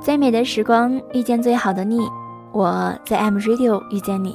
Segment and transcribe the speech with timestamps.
[0.00, 1.98] 最美的时光遇见最好的你，
[2.52, 4.34] 我在 M Radio 遇见你。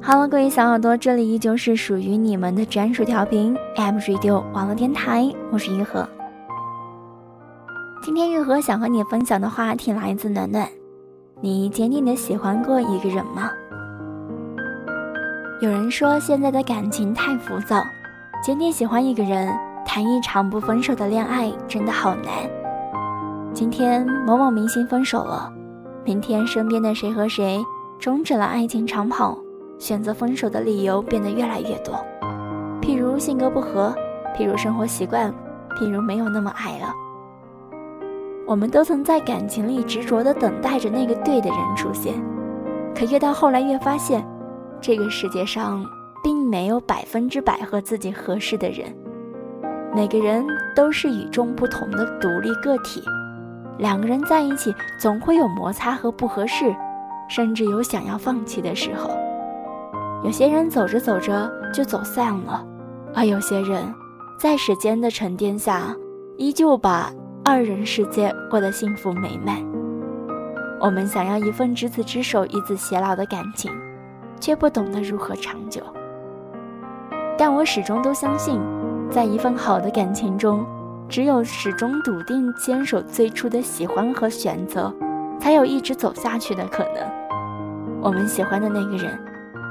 [0.00, 6.08] Hello，各位小耳朵，这里依旧是属于你们的专属调频 M Radio 网络电台，我是玉禾。
[8.00, 10.68] 今天玉禾想和你分享的话题来自暖暖，
[11.40, 13.50] 你坚定的喜欢过一个人吗？
[15.60, 17.84] 有人说现在的感情太浮躁，
[18.40, 19.52] 坚定喜欢一个人，
[19.84, 22.65] 谈一场不分手的恋爱真的好难。
[23.56, 25.50] 今天某某明星分手了，
[26.04, 27.64] 明天身边的谁和谁
[27.98, 29.38] 终止了爱情长跑，
[29.78, 31.94] 选择分手的理由变得越来越多，
[32.82, 33.96] 譬如性格不合，
[34.36, 35.32] 譬如生活习惯，
[35.70, 36.92] 譬如没有那么爱了。
[38.46, 42.22] 我们都曾在感情里执着地等待着那个对的人出现，
[42.94, 44.22] 可越到后来越发现，
[44.82, 45.82] 这个世界上
[46.22, 48.94] 并没有百分之百和自己合适的人，
[49.94, 50.44] 每个人
[50.74, 53.02] 都是与众不同的独立个体，
[53.78, 56.74] 两个人在一起总会有摩擦和不合适，
[57.28, 59.10] 甚至有想要放弃的时候。
[60.24, 62.64] 有些人走着走着就走散了，
[63.14, 63.84] 而有些人，
[64.38, 65.94] 在时间的沉淀下，
[66.36, 67.10] 依旧把。
[67.48, 69.64] 二人世界过得幸福美满。
[70.80, 73.70] 我们想要一份执子之手、与子偕老的感情，
[74.40, 75.80] 却不懂得如何长久。
[77.38, 78.60] 但我始终都相信，
[79.08, 80.66] 在一份好的感情中，
[81.08, 84.92] 只有始终笃定坚守最初的喜欢和选择，
[85.40, 88.00] 才有一直走下去的可能。
[88.00, 89.18] 我们喜欢的那个人，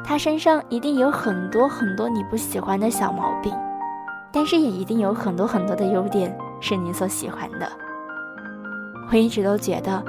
[0.04, 3.54] 他身上一定有很多很多你不喜欢的小毛病，
[4.32, 6.36] 但是也一定有很多很多的优点。
[6.62, 7.70] 是你所喜欢的。
[9.12, 10.04] 我一直都觉得，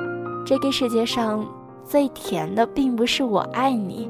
[0.46, 1.44] 这个世界上
[1.84, 4.08] 最甜的，并不是我爱你，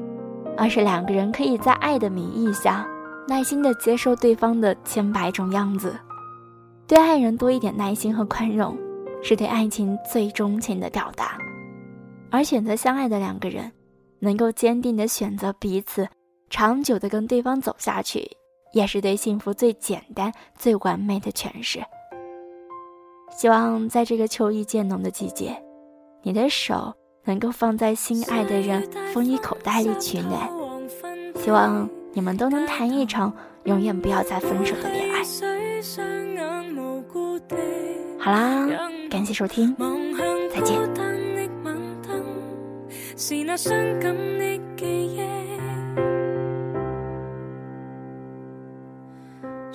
[0.55, 2.87] 而是两个人可以在爱的名义下，
[3.27, 5.93] 耐心的接受对方的千百种样子。
[6.87, 8.77] 对爱人多一点耐心和宽容，
[9.21, 11.37] 是对爱情最钟情的表达。
[12.31, 13.69] 而选择相爱的两个人，
[14.19, 16.07] 能够坚定的选择彼此，
[16.49, 18.25] 长久的跟对方走下去，
[18.71, 21.83] 也是对幸福最简单、最完美的诠释。
[23.31, 25.61] 希望在这个秋意渐浓的季节，
[26.21, 26.93] 你的手
[27.25, 28.81] 能够放在心爱的人
[29.13, 30.49] 风衣口袋里取暖。
[31.35, 33.33] 希望你们都能谈一场
[33.65, 36.16] 永远不要再分手的恋爱。
[38.19, 38.67] 好啦，
[39.09, 39.75] 感谢收听，
[40.53, 40.77] 再见。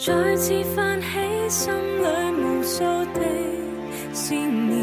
[0.04, 1.06] 再次泛起
[1.48, 2.82] 心里无数
[3.14, 3.20] 的
[4.12, 4.74] 思念，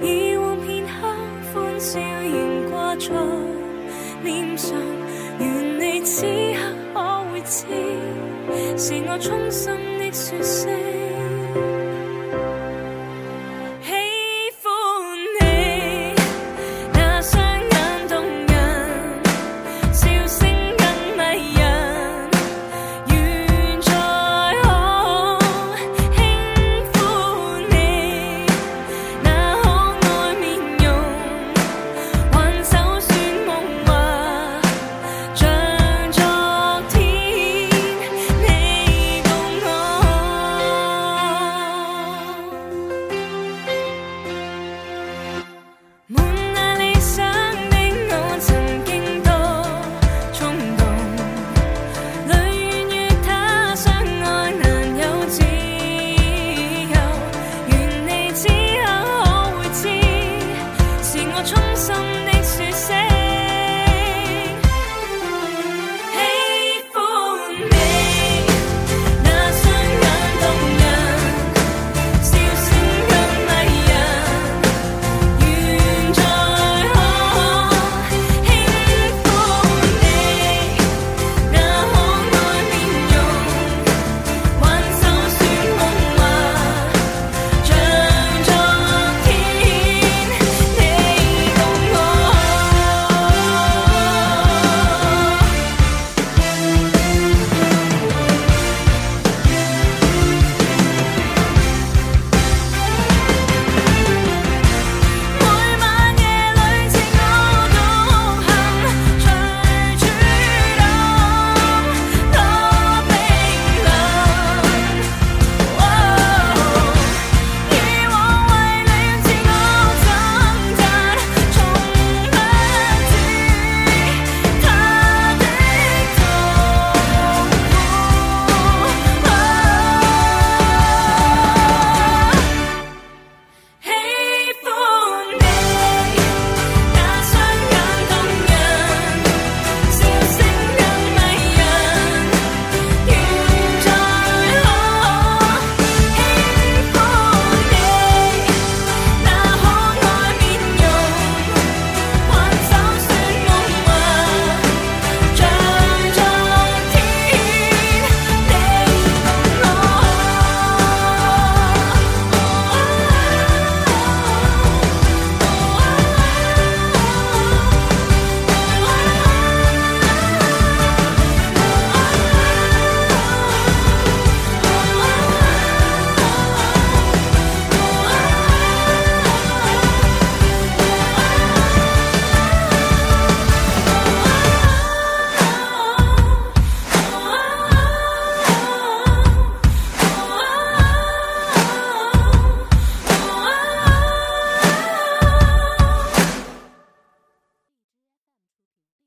[0.00, 0.92] 以往片刻
[1.52, 3.10] 欢笑仍挂在
[4.22, 4.78] 脸上，
[5.40, 6.60] 愿你此刻
[6.94, 7.00] 可
[7.32, 7.66] 会知，
[8.78, 10.70] 是我衷心的说声。
[61.82, 62.21] some